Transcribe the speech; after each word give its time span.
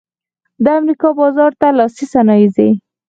د 0.63 0.65
امریکا 0.79 1.09
بازار 1.19 1.51
ته 1.61 1.67
لاسي 1.77 2.05
صنایع 2.13 2.49
ځي 2.55 2.69